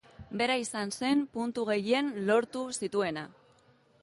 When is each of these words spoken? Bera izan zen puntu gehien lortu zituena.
Bera 0.39 0.53
izan 0.61 0.93
zen 1.01 1.21
puntu 1.35 1.67
gehien 1.69 2.11
lortu 2.31 2.65
zituena. 2.81 3.29